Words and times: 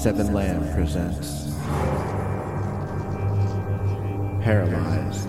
Seven 0.00 0.32
Lamb 0.32 0.62
presents 0.72 1.52
Paralyzed. 4.42 5.28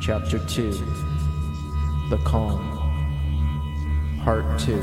Chapter 0.00 0.40
2 0.40 0.72
The 2.10 2.16
Calm 2.24 2.58
Part 4.24 4.58
2 4.58 4.82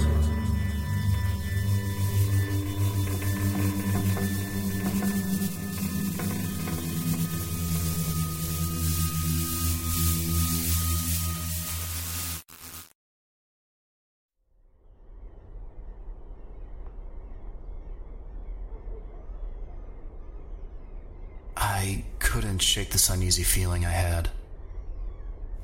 I 22.61 22.63
couldn't 22.63 22.73
shake 22.73 22.91
this 22.91 23.09
uneasy 23.09 23.41
feeling 23.41 23.85
I 23.85 23.89
had. 23.89 24.29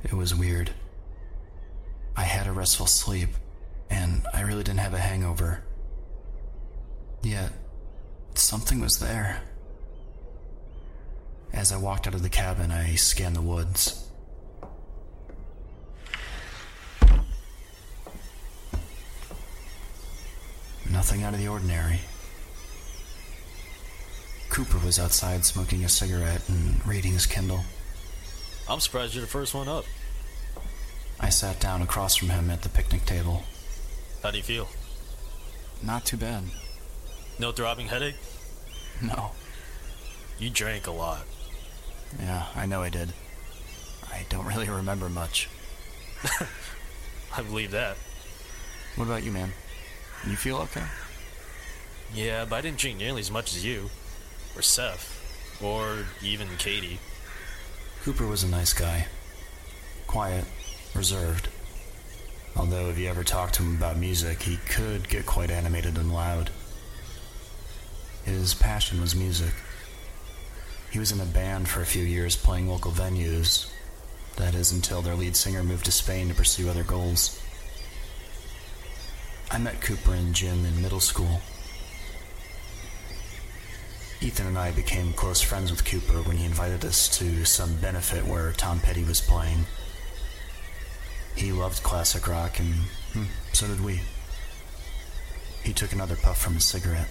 It 0.03 0.13
was 0.13 0.33
weird. 0.33 0.71
I 2.15 2.23
had 2.23 2.47
a 2.47 2.51
restful 2.51 2.87
sleep, 2.87 3.29
and 3.87 4.25
I 4.33 4.41
really 4.41 4.63
didn't 4.63 4.79
have 4.79 4.95
a 4.95 4.97
hangover. 4.97 5.61
Yet, 7.21 7.51
something 8.33 8.79
was 8.79 8.97
there. 8.97 9.43
As 11.53 11.71
I 11.71 11.77
walked 11.77 12.07
out 12.07 12.15
of 12.15 12.23
the 12.23 12.29
cabin, 12.29 12.71
I 12.71 12.95
scanned 12.95 13.35
the 13.35 13.43
woods. 13.43 14.09
Nothing 20.89 21.21
out 21.21 21.35
of 21.35 21.39
the 21.39 21.48
ordinary. 21.48 21.99
Cooper 24.58 24.84
was 24.84 24.98
outside 24.98 25.46
smoking 25.46 25.84
a 25.84 25.88
cigarette 25.88 26.41
and 26.50 26.84
reading 26.88 27.12
his 27.12 27.27
Kindle. 27.27 27.63
I'm 28.68 28.80
surprised 28.80 29.13
you're 29.13 29.22
the 29.22 29.27
first 29.27 29.54
one 29.54 29.68
up. 29.68 29.86
I 31.20 31.30
sat 31.30 31.60
down 31.60 31.84
across 31.84 32.16
from 32.16 32.30
him 32.30 32.50
at 32.50 32.63
the 32.63 32.70
picnic 32.70 33.05
table. 33.05 33.44
How 34.24 34.32
do 34.32 34.38
you 34.38 34.44
feel? 34.44 34.68
Not 35.84 36.05
too 36.05 36.18
bad. 36.18 36.46
No 37.38 37.52
throbbing 37.52 37.85
headache? 37.85 38.16
No. 39.00 39.30
You 40.40 40.50
drank 40.50 40.88
a 40.88 40.91
lot. 40.91 41.22
Yeah, 42.20 42.48
I 42.55 42.66
know 42.66 42.82
I 42.82 42.90
did. 42.90 43.13
I 44.12 44.26
don't 44.28 44.48
really 44.48 44.70
remember 44.70 45.08
much. 45.08 45.50
I 47.38 47.44
believe 47.44 47.70
that. 47.74 47.96
What 48.96 49.05
about 49.05 49.24
you, 49.24 49.32
man? 49.32 49.52
You 50.28 50.35
feel 50.35 50.58
okay? 50.62 50.85
Yeah, 52.12 52.46
but 52.46 52.55
I 52.55 52.62
didn't 52.62 52.80
drink 52.80 52.98
nearly 52.98 53.20
as 53.20 53.30
much 53.30 53.55
as 53.55 53.63
you. 53.63 53.91
Or 54.58 54.63
Seth. 54.63 55.60
Or 55.62 56.05
even 56.24 56.48
Katie. 56.58 57.00
Cooper 58.02 58.26
was 58.26 58.41
a 58.41 58.50
nice 58.50 58.74
guy. 58.74 59.05
Quiet, 60.08 60.46
reserved. 60.96 61.50
Although, 62.55 62.90
if 62.90 62.98
you 62.98 63.08
ever 63.08 63.24
talked 63.24 63.54
to 63.55 63.63
him 63.63 63.76
about 63.76 63.98
music, 63.98 64.41
he 64.41 64.58
could 64.68 65.09
get 65.09 65.28
quite 65.28 65.52
animated 65.52 65.96
and 65.96 66.12
loud. 66.12 66.50
His 68.25 68.56
passion 68.56 69.00
was 69.00 69.16
music. 69.16 69.53
He 70.90 70.97
was 70.97 71.12
in 71.12 71.22
a 71.22 71.25
band 71.25 71.69
for 71.69 71.81
a 71.81 71.85
few 71.85 72.03
years 72.03 72.35
playing 72.35 72.68
local 72.68 72.91
venues. 72.91 73.72
That 74.38 74.56
is, 74.56 74.72
until 74.72 75.03
their 75.03 75.13
lead 75.13 75.35
singer 75.35 75.62
moved 75.62 75.85
to 75.85 75.91
Spain 75.91 76.30
to 76.30 76.34
pursue 76.34 76.68
other 76.68 76.84
goals. 76.84 77.40
I 79.52 79.59
met 79.59 79.81
Cooper 79.81 80.13
and 80.13 80.34
Jim 80.34 80.66
in 80.66 80.81
middle 80.81 81.00
school. 81.00 81.41
Ethan 84.19 84.47
and 84.47 84.57
I 84.57 84.72
became 84.72 85.13
close 85.13 85.41
friends 85.41 85.69
with 85.69 85.85
Cooper 85.85 86.23
when 86.23 86.38
he 86.38 86.45
invited 86.45 86.83
us 86.83 87.07
to 87.19 87.45
some 87.45 87.75
benefit 87.75 88.25
where 88.25 88.51
Tom 88.51 88.79
Petty 88.79 89.03
was 89.03 89.22
playing. 89.22 89.66
He 91.35 91.51
loved 91.51 91.83
classic 91.83 92.28
rock, 92.28 92.57
and 92.59 92.73
hmm, 93.13 93.25
so 93.53 93.67
did 93.67 93.83
we. 93.83 94.01
He 95.63 95.72
took 95.72 95.91
another 95.94 96.16
puff 96.16 96.41
from 96.41 96.55
his 96.55 96.66
cigarette. 96.66 97.09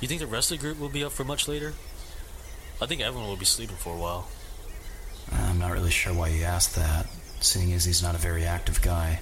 You 0.00 0.06
think 0.06 0.20
the 0.20 0.26
rest 0.26 0.52
of 0.52 0.58
the 0.58 0.62
group 0.62 0.78
will 0.78 0.88
be 0.88 1.02
up 1.02 1.12
for 1.12 1.24
much 1.24 1.48
later? 1.48 1.74
I 2.80 2.86
think 2.86 3.00
everyone 3.00 3.28
will 3.28 3.36
be 3.36 3.44
sleeping 3.44 3.76
for 3.76 3.94
a 3.94 3.98
while. 3.98 4.28
I'm 5.32 5.58
not 5.58 5.72
really 5.72 5.90
sure 5.90 6.14
why 6.14 6.28
you 6.28 6.44
asked 6.44 6.76
that, 6.76 7.06
seeing 7.40 7.72
as 7.72 7.84
he's 7.84 8.02
not 8.02 8.14
a 8.14 8.18
very 8.18 8.44
active 8.44 8.80
guy. 8.80 9.20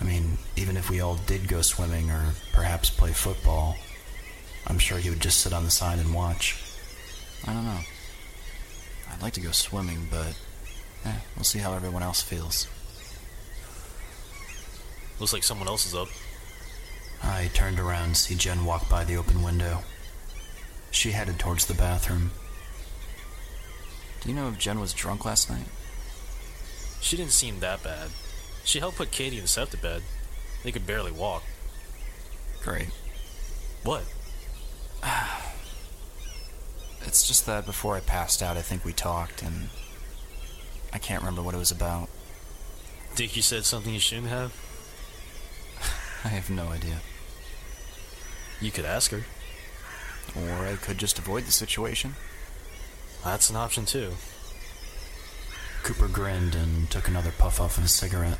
I 0.00 0.04
mean, 0.04 0.38
even 0.56 0.76
if 0.76 0.90
we 0.90 1.00
all 1.00 1.16
did 1.26 1.48
go 1.48 1.62
swimming 1.62 2.10
or 2.10 2.34
perhaps 2.52 2.90
play 2.90 3.12
football, 3.12 3.76
I'm 4.66 4.78
sure 4.78 4.98
he 4.98 5.10
would 5.10 5.20
just 5.20 5.40
sit 5.40 5.52
on 5.52 5.64
the 5.64 5.70
side 5.70 5.98
and 5.98 6.14
watch. 6.14 6.62
I 7.46 7.52
don't 7.52 7.64
know. 7.64 7.80
I'd 9.12 9.22
like 9.22 9.34
to 9.34 9.40
go 9.40 9.52
swimming, 9.52 10.08
but 10.10 10.36
eh, 11.04 11.18
we'll 11.36 11.44
see 11.44 11.58
how 11.58 11.74
everyone 11.74 12.02
else 12.02 12.22
feels. 12.22 12.66
Looks 15.20 15.32
like 15.32 15.44
someone 15.44 15.68
else 15.68 15.86
is 15.86 15.94
up. 15.94 16.08
I 17.22 17.50
turned 17.54 17.78
around 17.78 18.10
to 18.10 18.14
see 18.20 18.34
Jen 18.34 18.64
walk 18.64 18.88
by 18.88 19.04
the 19.04 19.16
open 19.16 19.42
window. 19.42 19.82
She 20.90 21.12
headed 21.12 21.38
towards 21.38 21.66
the 21.66 21.74
bathroom. 21.74 22.32
Do 24.20 24.28
you 24.28 24.34
know 24.34 24.48
if 24.48 24.58
Jen 24.58 24.80
was 24.80 24.92
drunk 24.92 25.24
last 25.24 25.50
night? 25.50 25.66
She 27.00 27.16
didn't 27.16 27.32
seem 27.32 27.60
that 27.60 27.82
bad. 27.82 28.10
She 28.64 28.78
helped 28.80 28.96
put 28.96 29.10
Katie 29.10 29.38
and 29.38 29.48
Seth 29.48 29.70
to 29.70 29.76
bed. 29.76 30.02
They 30.62 30.72
could 30.72 30.86
barely 30.86 31.12
walk. 31.12 31.42
Great. 32.62 32.88
What? 33.82 34.04
It's 37.06 37.28
just 37.28 37.44
that 37.46 37.66
before 37.66 37.94
I 37.94 38.00
passed 38.00 38.42
out, 38.42 38.56
I 38.56 38.62
think 38.62 38.84
we 38.84 38.92
talked, 38.94 39.42
and 39.42 39.68
I 40.92 40.98
can't 40.98 41.20
remember 41.20 41.42
what 41.42 41.54
it 41.54 41.58
was 41.58 41.70
about. 41.70 42.08
Think 43.14 43.36
you 43.36 43.42
said 43.42 43.64
something 43.64 43.92
you 43.92 44.00
shouldn't 44.00 44.28
have? 44.28 44.52
I 46.24 46.28
have 46.28 46.50
no 46.50 46.68
idea. 46.68 47.00
You 48.60 48.70
could 48.70 48.86
ask 48.86 49.10
her. 49.10 49.24
Or 50.34 50.66
I 50.66 50.76
could 50.76 50.98
just 50.98 51.18
avoid 51.18 51.44
the 51.44 51.52
situation. 51.52 52.14
That's 53.22 53.50
an 53.50 53.56
option 53.56 53.84
too. 53.84 54.14
Cooper 55.84 56.08
grinned 56.08 56.54
and 56.54 56.90
took 56.90 57.08
another 57.08 57.30
puff 57.36 57.60
off 57.60 57.76
of 57.76 57.82
his 57.82 57.92
cigarette. 57.92 58.38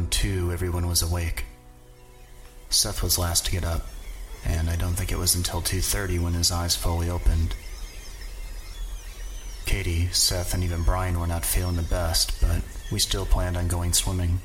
Around 0.00 0.12
two, 0.12 0.50
everyone 0.50 0.88
was 0.88 1.02
awake. 1.02 1.44
Seth 2.70 3.02
was 3.02 3.18
last 3.18 3.44
to 3.44 3.52
get 3.52 3.66
up, 3.66 3.86
and 4.46 4.70
I 4.70 4.76
don't 4.76 4.94
think 4.94 5.12
it 5.12 5.18
was 5.18 5.34
until 5.34 5.60
2.30 5.60 6.18
when 6.20 6.32
his 6.32 6.50
eyes 6.50 6.74
fully 6.74 7.10
opened. 7.10 7.54
Katie, 9.66 10.06
Seth, 10.06 10.54
and 10.54 10.64
even 10.64 10.84
Brian 10.84 11.20
were 11.20 11.26
not 11.26 11.44
feeling 11.44 11.76
the 11.76 11.82
best, 11.82 12.40
but 12.40 12.62
we 12.90 12.98
still 12.98 13.26
planned 13.26 13.58
on 13.58 13.68
going 13.68 13.92
swimming. 13.92 14.40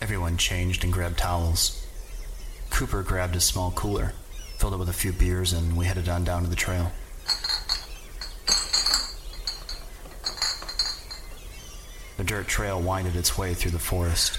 Everyone 0.00 0.36
changed 0.36 0.84
and 0.84 0.92
grabbed 0.92 1.18
towels. 1.18 1.84
Cooper 2.70 3.02
grabbed 3.02 3.34
a 3.34 3.40
small 3.40 3.72
cooler, 3.72 4.12
filled 4.58 4.74
it 4.74 4.78
with 4.78 4.88
a 4.88 4.92
few 4.92 5.12
beers, 5.12 5.52
and 5.52 5.76
we 5.76 5.86
headed 5.86 6.08
on 6.08 6.22
down 6.22 6.44
to 6.44 6.48
the 6.48 6.54
trail. 6.54 6.92
The 12.16 12.22
dirt 12.22 12.46
trail 12.46 12.80
winded 12.80 13.16
its 13.16 13.36
way 13.36 13.54
through 13.54 13.72
the 13.72 13.80
forest. 13.80 14.38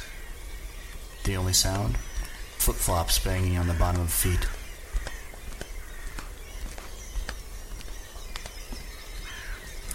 The 1.23 1.37
only 1.37 1.53
sound? 1.53 1.97
Flip 2.57 2.75
flops 2.75 3.17
banging 3.19 3.57
on 3.57 3.67
the 3.67 3.73
bottom 3.73 4.01
of 4.01 4.11
feet. 4.11 4.45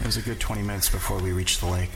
It 0.01 0.07
was 0.07 0.17
a 0.17 0.23
good 0.23 0.41
20 0.41 0.63
minutes 0.63 0.89
before 0.89 1.19
we 1.19 1.33
reached 1.33 1.61
the 1.61 1.67
lake. 1.67 1.91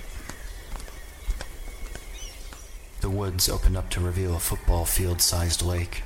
The 3.00 3.08
woods 3.08 3.48
opened 3.48 3.76
up 3.76 3.88
to 3.90 4.00
reveal 4.00 4.36
a 4.36 4.38
football 4.38 4.84
field 4.84 5.20
sized 5.20 5.62
lake. 5.62 6.02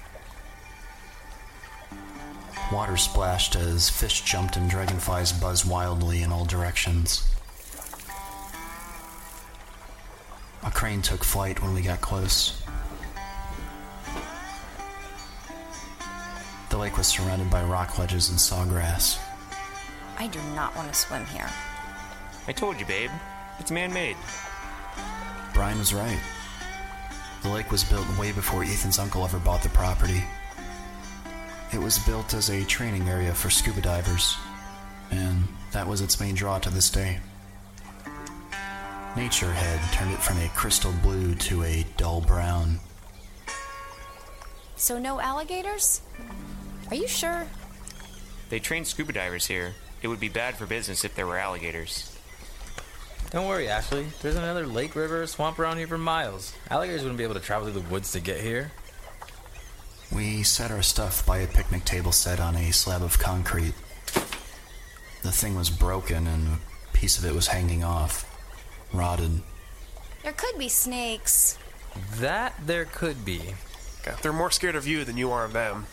Water 2.72 2.96
splashed 2.96 3.56
as 3.56 3.90
fish 3.90 4.22
jumped 4.22 4.56
and 4.56 4.70
dragonflies 4.70 5.32
buzzed 5.32 5.68
wildly 5.68 6.22
in 6.22 6.32
all 6.32 6.44
directions. 6.44 7.28
A 10.64 10.70
crane 10.70 11.02
took 11.02 11.22
flight 11.22 11.60
when 11.62 11.74
we 11.74 11.82
got 11.82 12.00
close. 12.00 12.62
Lake 16.96 17.00
was 17.00 17.08
surrounded 17.08 17.50
by 17.50 17.62
rock 17.62 17.98
ledges 17.98 18.30
and 18.30 18.38
sawgrass. 18.38 19.18
I 20.16 20.28
do 20.28 20.40
not 20.54 20.74
want 20.74 20.88
to 20.88 20.94
swim 20.94 21.26
here. 21.26 21.50
I 22.48 22.52
told 22.52 22.80
you, 22.80 22.86
babe. 22.86 23.10
It's 23.58 23.70
man 23.70 23.92
made. 23.92 24.16
Brian 25.52 25.78
was 25.78 25.92
right. 25.92 26.18
The 27.42 27.50
lake 27.50 27.70
was 27.70 27.84
built 27.84 28.06
way 28.18 28.32
before 28.32 28.62
Ethan's 28.62 28.98
uncle 28.98 29.24
ever 29.24 29.38
bought 29.38 29.62
the 29.62 29.68
property. 29.68 30.24
It 31.70 31.78
was 31.78 31.98
built 31.98 32.32
as 32.32 32.48
a 32.48 32.64
training 32.64 33.06
area 33.10 33.34
for 33.34 33.50
scuba 33.50 33.82
divers, 33.82 34.34
and 35.10 35.46
that 35.72 35.86
was 35.86 36.00
its 36.00 36.18
main 36.18 36.34
draw 36.34 36.58
to 36.60 36.70
this 36.70 36.88
day. 36.88 37.20
Nature 39.14 39.52
had 39.52 39.92
turned 39.92 40.12
it 40.12 40.22
from 40.22 40.38
a 40.38 40.48
crystal 40.54 40.94
blue 41.02 41.34
to 41.34 41.62
a 41.62 41.84
dull 41.98 42.22
brown. 42.22 42.80
So, 44.76 44.98
no 44.98 45.20
alligators? 45.20 46.00
Are 46.90 46.96
you 46.96 47.08
sure? 47.08 47.46
They 48.48 48.60
train 48.60 48.84
scuba 48.84 49.12
divers 49.12 49.46
here. 49.46 49.74
It 50.02 50.08
would 50.08 50.20
be 50.20 50.28
bad 50.28 50.56
for 50.56 50.66
business 50.66 51.04
if 51.04 51.14
there 51.14 51.26
were 51.26 51.38
alligators. 51.38 52.16
Don't 53.30 53.48
worry, 53.48 53.68
Ashley. 53.68 54.06
There's 54.22 54.36
another 54.36 54.66
lake, 54.66 54.94
river, 54.94 55.22
or 55.22 55.26
swamp 55.26 55.58
around 55.58 55.78
here 55.78 55.88
for 55.88 55.98
miles. 55.98 56.54
Alligators 56.70 57.02
wouldn't 57.02 57.18
be 57.18 57.24
able 57.24 57.34
to 57.34 57.40
travel 57.40 57.68
through 57.68 57.82
the 57.82 57.88
woods 57.88 58.12
to 58.12 58.20
get 58.20 58.40
here. 58.40 58.70
We 60.14 60.44
set 60.44 60.70
our 60.70 60.82
stuff 60.82 61.26
by 61.26 61.38
a 61.38 61.48
picnic 61.48 61.84
table 61.84 62.12
set 62.12 62.38
on 62.38 62.54
a 62.54 62.70
slab 62.70 63.02
of 63.02 63.18
concrete. 63.18 63.74
The 65.22 65.32
thing 65.32 65.56
was 65.56 65.70
broken 65.70 66.28
and 66.28 66.46
a 66.46 66.96
piece 66.96 67.18
of 67.18 67.24
it 67.24 67.34
was 67.34 67.48
hanging 67.48 67.82
off, 67.82 68.24
rotted. 68.92 69.42
There 70.22 70.32
could 70.32 70.56
be 70.56 70.68
snakes. 70.68 71.58
That 72.18 72.54
there 72.64 72.84
could 72.84 73.24
be. 73.24 73.54
They're 74.22 74.32
more 74.32 74.52
scared 74.52 74.76
of 74.76 74.86
you 74.86 75.04
than 75.04 75.16
you 75.16 75.32
are 75.32 75.44
of 75.44 75.52
them. 75.52 75.86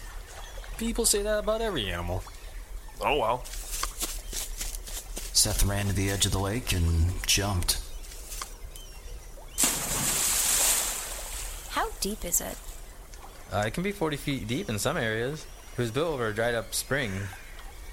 People 0.78 1.06
say 1.06 1.22
that 1.22 1.40
about 1.40 1.62
every 1.62 1.92
animal. 1.92 2.24
Oh 3.02 3.18
well. 3.18 3.44
Seth 5.36 5.64
ran 5.66 5.88
to 5.88 5.94
the 5.94 6.10
edge 6.10 6.25
of 6.25 6.31
the 6.31 6.40
lake 6.40 6.72
and 6.74 7.12
jumped. 7.25 7.80
How 11.72 11.90
deep 12.02 12.24
is 12.24 12.40
it? 12.42 12.58
Uh, 13.52 13.64
it 13.68 13.74
can 13.74 13.84
be 13.84 13.92
40 13.92 14.18
feet 14.18 14.48
deep 14.48 14.70
in 14.70 14.80
some 14.80 14.98
areas. 14.98 15.46
It 15.74 15.81
was 15.81 15.92
built 15.92 16.14
over 16.14 16.28
a 16.28 16.34
dried 16.34 16.56
up 16.56 16.74
spring. 16.74 17.12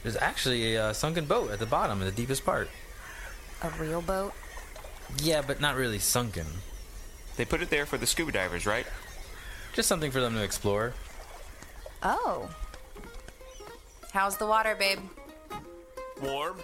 There's 0.02 0.16
actually 0.16 0.74
a 0.74 0.86
uh, 0.86 0.92
sunken 0.92 1.26
boat 1.26 1.50
at 1.50 1.58
the 1.58 1.66
bottom, 1.66 2.00
in 2.00 2.06
the 2.06 2.12
deepest 2.12 2.44
part. 2.44 2.68
A 3.62 3.70
real 3.70 4.00
boat? 4.00 4.32
Yeah, 5.22 5.42
but 5.46 5.60
not 5.60 5.76
really 5.76 5.98
sunken. 5.98 6.46
They 7.36 7.44
put 7.44 7.62
it 7.62 7.70
there 7.70 7.84
for 7.86 7.98
the 7.98 8.06
scuba 8.06 8.32
divers, 8.32 8.66
right? 8.66 8.86
Just 9.72 9.88
something 9.88 10.10
for 10.10 10.20
them 10.20 10.34
to 10.34 10.42
explore. 10.42 10.94
Oh. 12.02 12.50
How's 14.12 14.36
the 14.36 14.46
water, 14.46 14.74
babe? 14.74 14.98
Warm. 16.20 16.56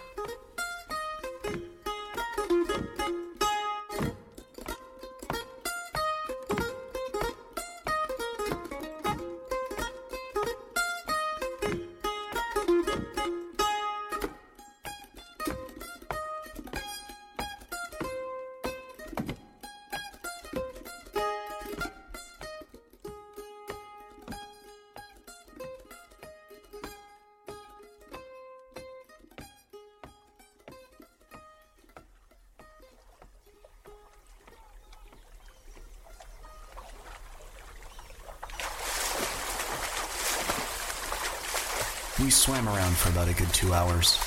We 42.18 42.30
swam 42.30 42.66
around 42.66 42.96
for 42.96 43.10
about 43.10 43.28
a 43.28 43.34
good 43.34 43.52
two 43.52 43.74
hours. 43.74 44.18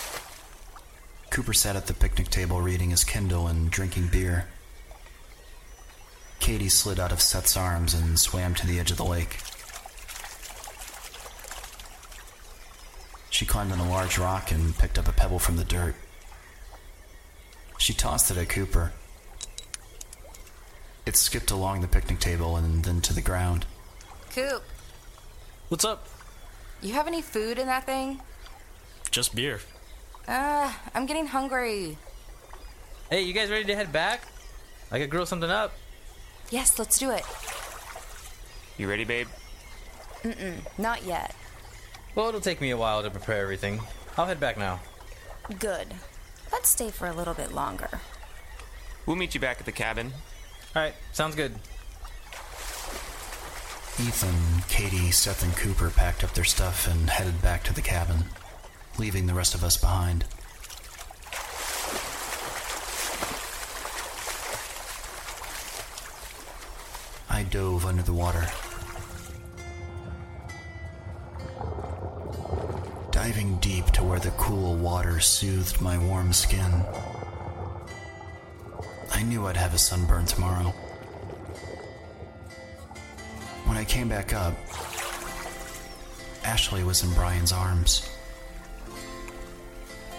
Cooper 1.31 1.53
sat 1.53 1.75
at 1.75 1.87
the 1.87 1.95
picnic 1.95 2.29
table 2.29 2.61
reading 2.61 2.91
his 2.91 3.03
Kindle 3.03 3.47
and 3.47 3.71
drinking 3.71 4.09
beer. 4.09 4.45
Katie 6.39 6.69
slid 6.69 6.99
out 6.99 7.11
of 7.11 7.19
Seth's 7.19 7.57
arms 7.57 7.95
and 7.95 8.19
swam 8.19 8.53
to 8.55 8.67
the 8.67 8.79
edge 8.79 8.91
of 8.91 8.97
the 8.97 9.05
lake. 9.05 9.39
She 13.31 13.45
climbed 13.45 13.71
on 13.71 13.79
a 13.79 13.89
large 13.89 14.19
rock 14.19 14.51
and 14.51 14.77
picked 14.77 14.99
up 14.99 15.07
a 15.07 15.11
pebble 15.11 15.39
from 15.39 15.57
the 15.57 15.65
dirt. 15.65 15.95
She 17.79 17.93
tossed 17.93 18.29
it 18.29 18.37
at 18.37 18.49
Cooper. 18.49 18.93
It 21.07 21.15
skipped 21.15 21.49
along 21.49 21.81
the 21.81 21.87
picnic 21.87 22.19
table 22.19 22.55
and 22.55 22.83
then 22.83 23.01
to 23.01 23.13
the 23.13 23.21
ground. 23.21 23.65
Coop, 24.29 24.61
What's 25.69 25.85
up? 25.85 26.07
You 26.81 26.93
have 26.93 27.07
any 27.07 27.21
food 27.21 27.59
in 27.59 27.67
that 27.67 27.85
thing? 27.85 28.21
Just 29.11 29.35
beer. 29.35 29.59
Uh, 30.27 30.71
I'm 30.93 31.05
getting 31.05 31.27
hungry. 31.27 31.97
Hey, 33.09 33.23
you 33.23 33.33
guys 33.33 33.49
ready 33.49 33.65
to 33.65 33.75
head 33.75 33.91
back? 33.91 34.21
I 34.91 34.99
could 34.99 35.09
grill 35.09 35.25
something 35.25 35.49
up. 35.49 35.73
Yes, 36.51 36.77
let's 36.79 36.97
do 36.97 37.11
it. 37.11 37.23
You 38.77 38.89
ready, 38.89 39.03
babe? 39.03 39.27
Mm-mm, 40.23 40.55
not 40.77 41.03
yet. 41.03 41.35
Well, 42.15 42.27
it'll 42.27 42.41
take 42.41 42.61
me 42.61 42.69
a 42.71 42.77
while 42.77 43.03
to 43.03 43.09
prepare 43.09 43.41
everything. 43.41 43.81
I'll 44.17 44.25
head 44.25 44.39
back 44.39 44.57
now. 44.57 44.79
Good. 45.59 45.87
Let's 46.51 46.69
stay 46.69 46.89
for 46.89 47.07
a 47.07 47.13
little 47.13 47.33
bit 47.33 47.53
longer. 47.53 48.01
We'll 49.05 49.15
meet 49.15 49.33
you 49.33 49.39
back 49.39 49.59
at 49.59 49.65
the 49.65 49.71
cabin. 49.71 50.13
Alright, 50.75 50.93
sounds 51.13 51.35
good. 51.35 51.55
Ethan, 54.01 54.63
Katie, 54.69 55.11
Seth, 55.11 55.43
and 55.43 55.53
Cooper 55.57 55.89
packed 55.89 56.23
up 56.23 56.33
their 56.33 56.45
stuff 56.45 56.87
and 56.87 57.09
headed 57.09 57.41
back 57.41 57.65
to 57.65 57.73
the 57.73 57.81
cabin, 57.81 58.23
leaving 58.97 59.27
the 59.27 59.33
rest 59.33 59.53
of 59.53 59.61
us 59.61 59.75
behind. 59.75 60.23
I 67.29 67.43
dove 67.43 67.85
under 67.85 68.01
the 68.01 68.13
water. 68.13 68.47
Diving 73.11 73.57
deep 73.57 73.87
to 73.87 74.03
where 74.05 74.19
the 74.19 74.31
cool 74.31 74.75
water 74.75 75.19
soothed 75.19 75.81
my 75.81 75.97
warm 75.97 76.31
skin. 76.31 76.85
I 79.11 79.23
knew 79.23 79.45
I'd 79.47 79.57
have 79.57 79.73
a 79.73 79.77
sunburn 79.77 80.25
tomorrow. 80.25 80.73
Came 83.89 84.07
back 84.07 84.33
up, 84.33 84.53
Ashley 86.43 86.83
was 86.83 87.03
in 87.03 87.11
Brian's 87.13 87.51
arms. 87.51 88.07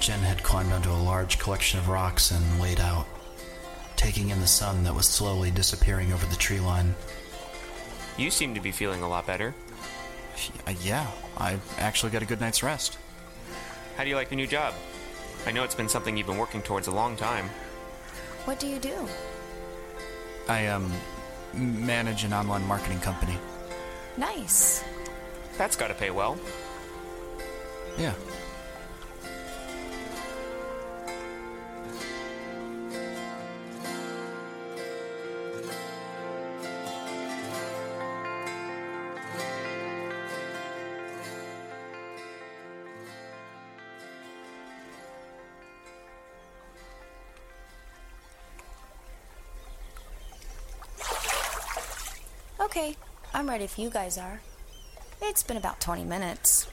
Jen 0.01 0.19
had 0.19 0.43
climbed 0.43 0.73
onto 0.73 0.91
a 0.91 1.05
large 1.05 1.39
collection 1.39 1.79
of 1.79 1.89
rocks 1.89 2.33
and 2.33 2.61
laid 2.61 2.81
out, 2.81 3.07
taking 3.97 4.31
in 4.31 4.41
the 4.41 4.47
sun 4.47 4.83
that 4.83 4.95
was 4.95 5.07
slowly 5.07 5.53
disappearing 5.53 6.13
over 6.13 6.27
the 6.27 6.37
tree 6.37 6.59
line. 6.59 6.95
You 8.19 8.31
seem 8.31 8.55
to 8.55 8.61
be 8.61 8.73
feeling 8.73 9.03
a 9.03 9.09
lot 9.09 9.27
better. 9.27 9.55
Uh, 10.67 10.75
yeah, 10.83 11.07
I 11.39 11.59
actually 11.79 12.11
got 12.11 12.23
a 12.23 12.27
good 12.27 12.41
night's 12.41 12.63
rest. 12.63 12.99
How 13.97 14.03
do 14.03 14.11
you 14.11 14.17
like 14.17 14.31
your 14.31 14.37
new 14.37 14.49
job? 14.49 14.75
I 15.47 15.53
know 15.53 15.63
it's 15.63 15.77
been 15.77 15.89
something 15.89 16.17
you've 16.17 16.27
been 16.27 16.39
working 16.39 16.63
towards 16.63 16.89
a 16.89 16.93
long 16.93 17.17
time. 17.17 17.49
What 18.47 18.59
do 18.59 18.67
you 18.67 18.79
do? 18.79 19.09
I 20.49 20.67
um 20.67 20.93
manage 21.55 22.25
an 22.25 22.33
online 22.33 22.67
marketing 22.67 23.01
company. 23.01 23.39
Nice. 24.21 24.85
That's 25.57 25.77
gotta 25.77 25.95
pay 25.95 26.11
well. 26.11 26.39
Yeah. 27.97 28.13
Okay, 52.61 52.95
I'm 53.33 53.49
ready 53.49 53.65
if 53.65 53.79
you 53.79 53.91
guys 53.91 54.19
are. 54.19 54.41
It's 55.23 55.45
been 55.45 55.57
about 55.57 55.81
20 55.81 56.03
minutes. 56.03 56.67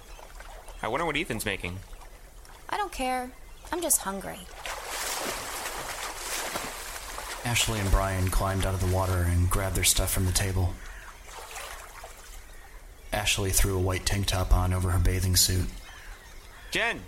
I 0.81 0.87
wonder 0.87 1.05
what 1.05 1.15
Ethan's 1.15 1.45
making. 1.45 1.77
I 2.69 2.77
don't 2.77 2.91
care. 2.91 3.31
I'm 3.71 3.81
just 3.81 4.01
hungry. 4.01 4.39
Ashley 7.45 7.79
and 7.79 7.91
Brian 7.91 8.29
climbed 8.29 8.65
out 8.65 8.73
of 8.73 8.81
the 8.81 8.93
water 8.93 9.27
and 9.29 9.49
grabbed 9.49 9.75
their 9.75 9.83
stuff 9.83 10.11
from 10.11 10.25
the 10.25 10.31
table. 10.31 10.73
Ashley 13.13 13.51
threw 13.51 13.77
a 13.77 13.81
white 13.81 14.05
tank 14.05 14.25
top 14.25 14.53
on 14.53 14.73
over 14.73 14.89
her 14.89 14.99
bathing 14.99 15.35
suit. 15.35 15.67
Jen, 16.71 17.01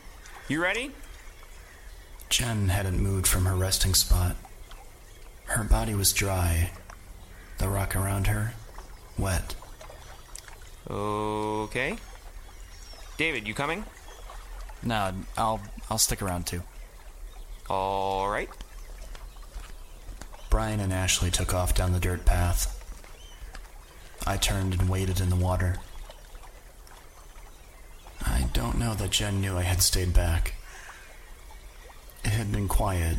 you 0.47 0.61
ready? 0.61 0.91
Jen 2.29 2.69
hadn't 2.69 3.01
moved 3.01 3.27
from 3.27 3.45
her 3.45 3.55
resting 3.55 3.95
spot. 3.95 4.35
Her 5.45 5.63
body 5.63 5.95
was 5.95 6.13
dry, 6.13 6.71
the 7.57 7.67
rock 7.67 7.95
around 7.95 8.27
her 8.27 8.53
wet. 9.19 9.55
Okay. 10.89 11.97
David, 13.17 13.47
you 13.47 13.53
coming? 13.53 13.85
No, 14.81 15.13
I'll 15.37 15.61
I'll 15.89 15.97
stick 15.97 16.21
around 16.21 16.47
too. 16.47 16.63
All 17.69 18.29
right. 18.29 18.49
Brian 20.49 20.79
and 20.79 20.91
Ashley 20.91 21.29
took 21.29 21.53
off 21.53 21.75
down 21.75 21.93
the 21.93 21.99
dirt 21.99 22.25
path. 22.25 22.75
I 24.25 24.37
turned 24.37 24.73
and 24.73 24.89
waded 24.89 25.19
in 25.19 25.29
the 25.29 25.35
water. 25.35 25.77
I 28.21 28.47
don't 28.53 28.79
know 28.79 28.93
that 28.95 29.11
Jen 29.11 29.41
knew 29.41 29.57
I 29.57 29.63
had 29.63 29.81
stayed 29.81 30.13
back. 30.13 30.53
It 32.23 32.31
had 32.31 32.51
been 32.51 32.67
quiet. 32.67 33.17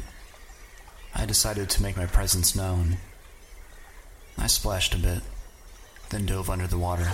I 1.15 1.25
decided 1.25 1.71
to 1.71 1.83
make 1.83 1.97
my 1.97 2.07
presence 2.07 2.55
known. 2.55 2.99
I 4.37 4.47
splashed 4.47 4.95
a 4.95 4.99
bit, 4.99 5.23
then 6.11 6.27
dove 6.27 6.51
under 6.51 6.67
the 6.67 6.79
water. 6.79 7.09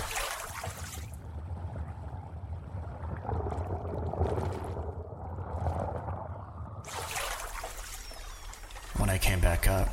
When 8.97 9.09
I 9.09 9.17
came 9.17 9.39
back 9.39 9.67
up, 9.67 9.89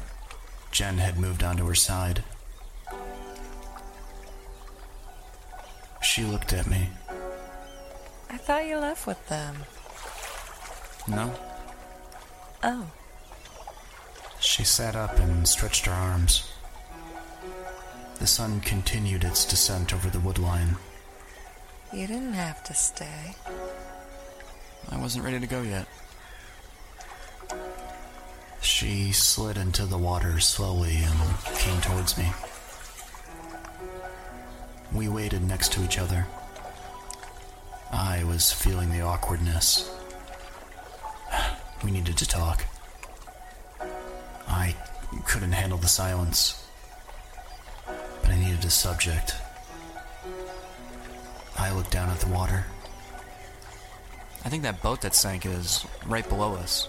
Jen 0.70 0.98
had 0.98 1.18
moved 1.18 1.42
onto 1.42 1.66
her 1.66 1.74
side. 1.74 2.24
She 6.02 6.24
looked 6.24 6.52
at 6.52 6.66
me. 6.66 6.88
I 8.30 8.36
thought 8.38 8.66
you 8.66 8.78
left 8.78 9.06
with 9.06 9.28
them. 9.28 9.56
No? 11.08 11.34
Oh, 12.62 12.86
She 14.40 14.64
sat 14.64 14.96
up 14.96 15.18
and 15.18 15.46
stretched 15.46 15.86
her 15.86 15.92
arms. 15.92 16.50
The 18.18 18.26
sun 18.26 18.60
continued 18.60 19.24
its 19.24 19.44
descent 19.44 19.92
over 19.92 20.08
the 20.08 20.18
woodline. 20.18 20.76
you 21.92 22.06
didn't 22.06 22.32
have 22.34 22.62
to 22.64 22.74
stay. 22.74 23.34
I 24.90 24.98
wasn't 24.98 25.24
ready 25.24 25.40
to 25.40 25.46
go 25.46 25.62
yet. 25.62 25.86
She 28.60 29.12
slid 29.12 29.56
into 29.56 29.84
the 29.84 29.98
water 29.98 30.40
slowly 30.40 30.96
and 30.96 31.18
came 31.56 31.80
towards 31.80 32.16
me. 32.16 32.32
We 34.92 35.08
waited 35.08 35.42
next 35.42 35.72
to 35.72 35.84
each 35.84 35.98
other. 35.98 36.26
I 37.92 38.24
was 38.24 38.52
feeling 38.52 38.90
the 38.90 39.02
awkwardness. 39.02 39.90
We 41.84 41.90
needed 41.90 42.16
to 42.16 42.26
talk. 42.26 42.64
I 44.48 44.74
couldn't 45.26 45.52
handle 45.52 45.76
the 45.76 45.86
silence, 45.88 46.63
but 48.24 48.32
I 48.32 48.38
needed 48.38 48.64
a 48.64 48.70
subject. 48.70 49.36
I 51.58 51.70
looked 51.72 51.90
down 51.90 52.08
at 52.08 52.20
the 52.20 52.30
water. 52.30 52.64
I 54.44 54.48
think 54.48 54.62
that 54.62 54.82
boat 54.82 55.02
that 55.02 55.14
sank 55.14 55.44
is 55.44 55.84
right 56.06 56.26
below 56.26 56.54
us. 56.54 56.88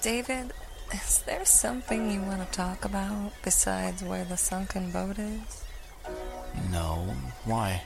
David, 0.00 0.54
is 0.92 1.18
there 1.26 1.44
something 1.44 2.10
you 2.10 2.22
want 2.22 2.44
to 2.44 2.50
talk 2.56 2.86
about 2.86 3.32
besides 3.42 4.02
where 4.02 4.24
the 4.24 4.38
sunken 4.38 4.90
boat 4.90 5.18
is? 5.18 5.64
No, 6.70 7.14
why? 7.44 7.82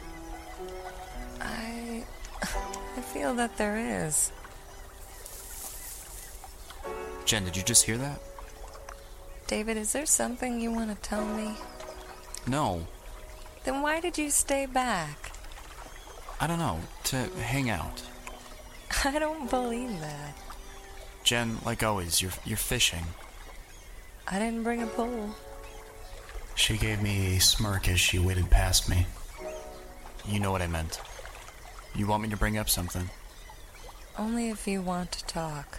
I. 1.40 2.05
I 2.43 3.00
feel 3.00 3.35
that 3.35 3.57
there 3.57 4.07
is. 4.07 4.31
Jen, 7.25 7.45
did 7.45 7.57
you 7.57 7.62
just 7.62 7.85
hear 7.85 7.99
that? 7.99 8.21
David, 9.47 9.76
is 9.76 9.93
there 9.93 10.07
something 10.07 10.61
you 10.61 10.71
want 10.73 10.90
to 10.90 11.09
tell 11.09 11.25
me? 11.25 11.55
No, 12.47 12.87
Then 13.64 13.83
why 13.83 14.00
did 14.00 14.16
you 14.16 14.30
stay 14.30 14.66
back? 14.66 15.33
I 16.40 16.47
don't 16.47 16.59
know. 16.59 16.80
To 17.04 17.16
hang 17.16 17.68
out. 17.68 18.02
I 19.04 19.18
don't 19.18 19.50
believe 19.50 20.00
that. 20.00 20.37
Jen, 21.25 21.59
like 21.64 21.83
always, 21.83 22.23
you're 22.23 22.33
you're 22.45 22.57
fishing. 22.57 23.04
I 24.26 24.38
didn't 24.38 24.62
bring 24.62 24.83
a 24.83 24.87
pole. 24.87 25.30
She 26.54 26.76
gave 26.76 27.02
me 27.02 27.37
a 27.37 27.40
smirk 27.40 27.88
as 27.88 28.00
she 28.00 28.18
waded 28.18 28.50
past 28.50 28.88
me. 28.88 29.07
You 30.26 30.40
know 30.40 30.50
what 30.50 30.62
I 30.62 30.66
meant. 30.66 31.00
You 31.95 32.07
want 32.07 32.23
me 32.23 32.28
to 32.30 32.37
bring 32.37 32.59
up 32.59 32.68
something? 32.68 33.09
Only 34.18 34.50
if 34.50 34.66
you 34.66 34.83
want 34.83 35.12
to 35.12 35.25
talk. 35.26 35.78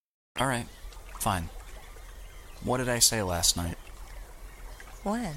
All 0.39 0.47
right, 0.47 0.65
fine. 1.19 1.49
What 2.63 2.77
did 2.77 2.89
I 2.89 2.99
say 2.99 3.21
last 3.21 3.55
night? 3.55 3.77
When? 5.03 5.35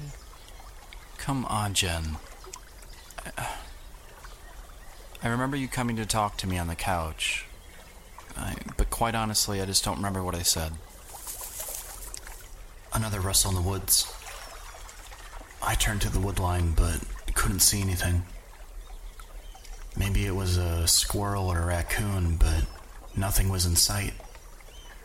Come 1.17 1.45
on, 1.45 1.73
Jen. 1.73 2.17
I, 3.37 3.47
I 5.23 5.27
remember 5.27 5.57
you 5.57 5.67
coming 5.67 5.95
to 5.97 6.05
talk 6.05 6.37
to 6.37 6.47
me 6.47 6.57
on 6.57 6.67
the 6.67 6.75
couch. 6.75 7.45
I, 8.35 8.55
but 8.77 8.89
quite 8.89 9.15
honestly, 9.15 9.61
I 9.61 9.65
just 9.65 9.83
don't 9.83 9.97
remember 9.97 10.23
what 10.23 10.35
I 10.35 10.41
said. 10.41 10.73
Another 12.93 13.19
rustle 13.19 13.51
in 13.51 13.55
the 13.55 13.69
woods. 13.69 14.11
I 15.61 15.75
turned 15.75 16.01
to 16.01 16.09
the 16.09 16.19
woodline, 16.19 16.75
but 16.75 16.99
couldn't 17.35 17.59
see 17.59 17.79
anything. 17.79 18.23
Maybe 19.95 20.25
it 20.25 20.35
was 20.35 20.57
a 20.57 20.87
squirrel 20.87 21.47
or 21.47 21.59
a 21.59 21.65
raccoon, 21.67 22.37
but 22.37 22.65
nothing 23.15 23.49
was 23.49 23.67
in 23.67 23.75
sight. 23.75 24.14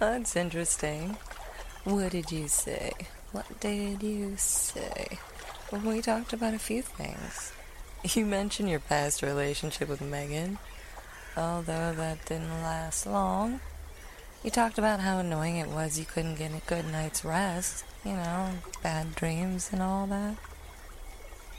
That's 0.00 0.34
interesting. 0.34 1.18
What 1.84 2.12
did 2.12 2.32
you 2.32 2.48
say? 2.48 2.92
What 3.32 3.60
did 3.60 4.02
you 4.02 4.32
say? 4.38 5.18
Well, 5.70 5.82
we 5.82 6.00
talked 6.00 6.32
about 6.32 6.54
a 6.54 6.58
few 6.58 6.80
things. 6.80 7.52
You 8.14 8.24
mentioned 8.24 8.70
your 8.70 8.80
past 8.80 9.20
relationship 9.20 9.90
with 9.90 10.00
Megan, 10.00 10.56
although 11.36 11.92
that 11.92 12.24
didn't 12.24 12.62
last 12.62 13.04
long. 13.06 13.60
You 14.42 14.50
talked 14.50 14.78
about 14.78 15.00
how 15.00 15.18
annoying 15.18 15.58
it 15.58 15.68
was 15.68 15.98
you 15.98 16.06
couldn't 16.06 16.38
get 16.38 16.52
a 16.52 16.66
good 16.66 16.90
night's 16.90 17.22
rest, 17.22 17.84
you 18.02 18.12
know, 18.12 18.52
bad 18.82 19.14
dreams 19.16 19.68
and 19.70 19.82
all 19.82 20.06
that. 20.06 20.36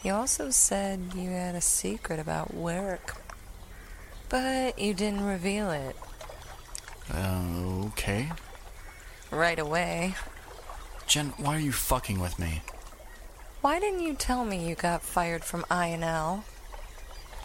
You 0.02 0.14
also 0.14 0.50
said 0.50 1.12
you 1.14 1.30
had 1.30 1.54
a 1.54 1.62
secret 1.62 2.20
about 2.20 2.56
work, 2.56 3.18
but 4.30 4.80
you 4.80 4.96
didn't 4.96 5.26
reveal 5.26 5.70
it 5.70 5.96
Uh, 7.14 7.86
okay. 7.88 8.30
right 9.32 9.60
away. 9.60 10.16
Jen, 11.08 11.34
why 11.38 11.56
are 11.58 11.60
you 11.60 11.72
fucking 11.72 12.20
with 12.20 12.40
me? 12.40 12.62
Why 13.62 13.80
didn't 13.80 14.02
you 14.02 14.14
tell 14.14 14.46
me 14.46 14.68
you 14.68 14.76
got 14.76 15.02
fired 15.04 15.44
from 15.44 15.64
INL? 15.64 16.44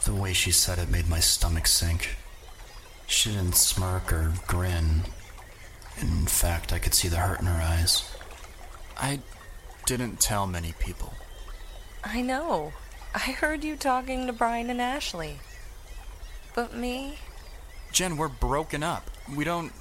The 0.04 0.14
way 0.14 0.32
she 0.32 0.52
said 0.52 0.78
it 0.78 0.88
made 0.88 1.08
my 1.08 1.20
stomach 1.20 1.66
sink. 1.66 2.16
She 3.06 3.30
didn't 3.30 3.56
smirk 3.56 4.12
or 4.12 4.32
grin. 4.46 5.02
In 6.00 6.26
fact, 6.26 6.73
I 6.73 6.78
could 6.78 6.94
see 6.94 7.08
the 7.08 7.16
hurt 7.16 7.40
in 7.40 7.46
her 7.46 7.61
eyes. 7.61 8.08
I 8.96 9.20
didn't 9.85 10.20
tell 10.20 10.46
many 10.46 10.75
people. 10.78 11.12
I 12.04 12.23
know. 12.23 12.73
I 13.14 13.18
heard 13.32 13.64
you 13.64 13.76
talking 13.76 14.26
to 14.26 14.32
Brian 14.32 14.70
and 14.70 14.80
Ashley. 14.80 15.38
But 16.54 16.75
me? 16.75 17.18
Jen, 17.97 18.19
we're 18.19 18.29
broken 18.29 18.83
up. 18.83 19.11
We 19.35 19.43
don't 19.43 19.73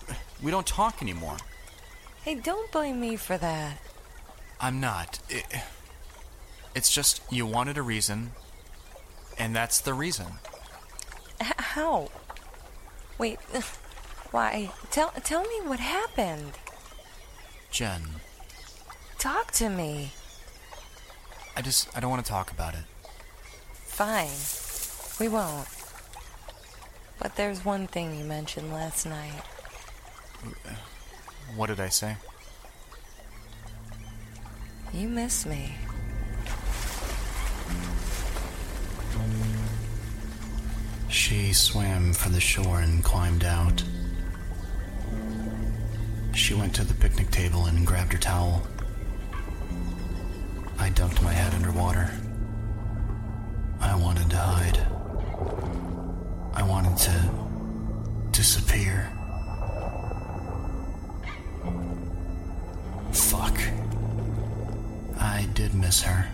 we 0.42 0.50
don't 0.50 0.66
talk 0.66 1.02
anymore. 1.02 1.36
Hey, 2.24 2.36
don't 2.36 2.72
blame 2.72 3.02
me 3.02 3.18
for 3.18 3.38
that. 3.38 3.78
I'm 4.58 4.80
not. 4.80 5.20
It, 5.30 5.44
It's 6.74 6.90
just 6.94 7.22
you 7.30 7.46
wanted 7.46 7.78
a 7.78 7.82
reason, 7.82 8.32
and 9.38 9.54
that's 9.54 9.82
the 9.82 9.94
reason. 9.94 10.28
H- 11.42 11.52
how? 11.58 12.08
Wait, 13.18 13.38
why? 14.32 14.72
Tell 14.92 15.10
tell 15.26 15.42
me 15.44 15.60
what 15.66 15.82
happened. 15.82 16.54
Jen, 17.70 18.22
Talk 19.18 19.52
to 19.60 19.68
me. 19.68 20.14
I 21.58 21.62
just 21.62 21.90
I 21.98 22.00
don't 22.00 22.12
want 22.12 22.26
to 22.26 22.32
talk 22.32 22.50
about 22.50 22.76
it. 22.76 22.86
Fine. 23.74 24.30
We 25.20 25.28
won't. 25.28 25.68
But 27.20 27.36
there's 27.36 27.66
one 27.66 27.88
thing 27.88 28.18
you 28.18 28.26
mentioned 28.26 28.72
last 28.72 29.06
night. 29.06 29.42
What 31.56 31.68
did 31.68 31.80
I 31.80 31.90
say? 31.90 32.18
You 34.94 35.10
miss 35.10 35.46
me. 35.46 35.76
She 41.10 41.54
swam 41.54 42.14
for 42.14 42.30
the 42.30 42.40
shore 42.40 42.82
and 42.82 43.04
climbed 43.04 43.44
out. 43.44 43.84
She 46.34 46.54
went 46.54 46.76
to 46.76 46.84
the 46.84 46.94
picnic 46.94 47.32
table 47.32 47.66
and 47.66 47.88
grabbed 47.88 48.14
her 48.14 48.20
towel. 48.20 48.68
I 50.78 50.90
dunked 50.90 51.22
my 51.24 51.32
head 51.32 51.54
underwater. 51.54 52.12
I 53.80 53.96
wanted 53.96 54.30
to 54.30 54.38
hide. 54.38 54.95
I 56.56 56.64
wanted 56.64 56.98
to 56.98 57.32
disappear. 58.32 59.12
Fuck. 63.12 63.60
I 65.20 65.48
did 65.54 65.74
miss 65.74 66.02
her. 66.02 66.28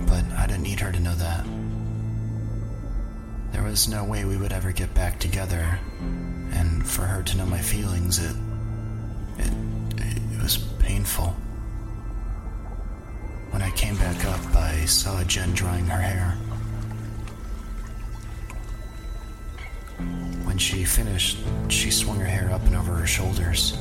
But 0.00 0.24
I 0.36 0.46
didn't 0.46 0.62
need 0.62 0.80
her 0.80 0.92
to 0.92 1.00
know 1.00 1.14
that. 1.14 1.44
There 3.52 3.62
was 3.62 3.88
no 3.88 4.04
way 4.04 4.24
we 4.24 4.36
would 4.36 4.52
ever 4.52 4.72
get 4.72 4.94
back 4.94 5.18
together, 5.18 5.78
and 6.52 6.86
for 6.86 7.02
her 7.02 7.22
to 7.22 7.36
know 7.36 7.46
my 7.46 7.60
feelings, 7.60 8.18
it. 8.18 8.36
it. 9.38 9.52
it 9.98 10.42
was 10.42 10.58
painful. 10.78 11.34
When 13.50 13.62
I 13.62 13.70
came 13.72 13.96
back 13.96 14.24
up, 14.26 14.54
I 14.54 14.84
saw 14.84 15.22
Jen 15.24 15.52
drying 15.52 15.86
her 15.86 16.00
hair. 16.00 16.38
When 20.58 20.64
she 20.64 20.84
finished, 20.84 21.38
she 21.68 21.88
swung 21.88 22.18
her 22.18 22.26
hair 22.26 22.50
up 22.50 22.66
and 22.66 22.74
over 22.74 22.92
her 22.92 23.06
shoulders. 23.06 23.78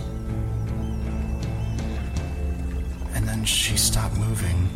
And 3.16 3.28
then 3.28 3.44
she 3.46 3.76
stopped 3.76 4.16
moving, 4.16 4.70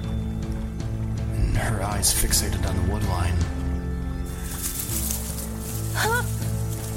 and 1.35 1.55
her 1.55 1.83
eyes 1.83 2.11
fixated 2.11 2.67
on 2.67 2.75
the 2.75 2.91
wood 2.91 3.03
line. 3.03 3.35
Huh? 5.93 6.23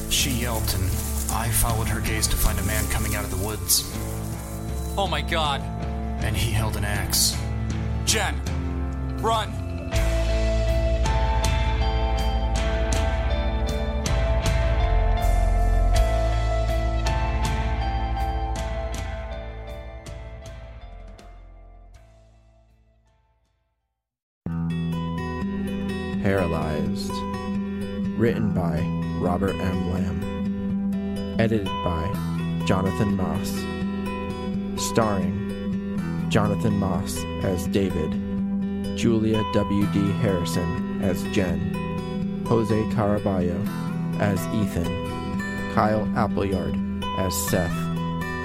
She 0.09 0.31
yelped, 0.31 0.73
and 0.73 0.85
I 1.31 1.51
followed 1.51 1.89
her 1.89 2.01
gaze 2.01 2.27
to 2.29 2.37
find 2.37 2.59
a 2.59 2.65
man 2.65 2.89
coming 2.89 3.15
out 3.15 3.25
of 3.25 3.31
the 3.31 3.45
woods. 3.47 3.85
Oh 4.97 5.07
my 5.07 5.21
god. 5.21 5.61
And 6.25 6.35
he 6.35 6.51
held 6.51 6.79
an 6.79 6.87
axe. 6.87 7.37
Jen! 8.07 8.41
Run! 9.21 9.64
Paralyzed. 26.25 27.13
Written 28.17 28.55
by 28.55 28.81
Robert 29.21 29.55
M. 29.57 29.93
Lamb. 29.93 31.37
Edited 31.39 31.67
by 31.67 32.63
Jonathan 32.65 33.15
Moss. 33.15 33.51
Starring 34.83 36.31
Jonathan 36.31 36.79
Moss 36.79 37.23
as 37.43 37.67
David, 37.67 38.11
Julia 38.97 39.45
W.D. 39.53 40.13
Harrison 40.23 41.03
as 41.03 41.23
Jen, 41.25 42.43
Jose 42.47 42.83
Caraballo 42.85 43.61
as 44.19 44.41
Ethan, 44.47 45.75
Kyle 45.75 46.11
Appleyard 46.17 46.75
as 47.19 47.37
Seth, 47.51 47.71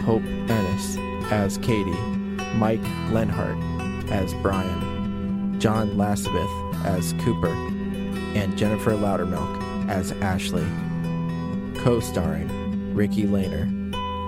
Hope 0.04 0.26
Ennis 0.50 0.98
as 1.32 1.58
Katie, 1.60 1.92
Mike 2.56 2.84
Lenhart 3.14 3.58
as 4.12 4.34
Brian, 4.44 5.58
John 5.62 5.92
Lasabeth 5.92 6.69
as 6.86 7.14
Cooper, 7.24 7.54
and 8.36 8.58
Jennifer 8.58 8.92
Loudermilk 8.92 9.90
as 9.90 10.12
Ashley. 10.14 10.66
Co 11.82 12.00
starring 12.00 12.94
Ricky 12.94 13.24
Lehner, 13.24 13.70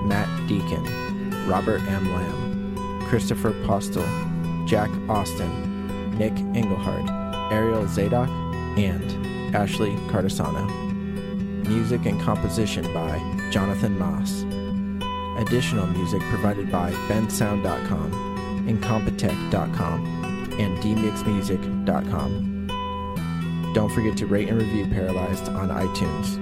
Matt 0.06 0.48
Deacon, 0.48 1.48
Robert 1.48 1.82
M. 1.82 2.14
Lamb, 2.14 3.08
Christopher 3.08 3.52
Postel, 3.66 4.06
Jack 4.68 4.90
Austin, 5.10 6.18
Nick 6.18 6.34
Engelhardt, 6.56 7.10
Ariel 7.52 7.88
Zadok, 7.88 8.30
and 8.78 9.56
Ashley 9.56 9.92
Cardasano. 10.08 10.70
Music 11.68 12.06
and 12.06 12.20
composition 12.22 12.84
by 12.94 13.18
Jonathan 13.52 13.98
Moss. 14.00 14.44
Additional 15.46 15.88
music 15.88 16.22
provided 16.24 16.72
by 16.72 16.92
bensound.com, 17.08 18.14
and 18.68 18.82
incompetech.com, 18.82 20.21
and 20.62 20.78
dmixmusic.com. 20.78 22.52
Don't 23.74 23.90
forget 23.90 24.16
to 24.18 24.28
rate 24.28 24.50
and 24.50 24.62
review 24.62 24.86
Paralyzed 24.88 25.50
on 25.50 25.70
iTunes. 25.70 26.38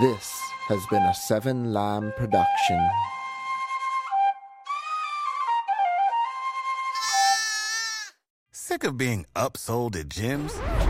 This 0.00 0.40
has 0.68 0.80
been 0.86 1.02
a 1.02 1.12
Seven 1.12 1.74
Lamb 1.74 2.12
production. 2.16 2.80
Sick 8.50 8.82
of 8.84 8.96
being 8.96 9.26
upsold 9.36 9.94
at 9.96 10.08
gyms? 10.08 10.89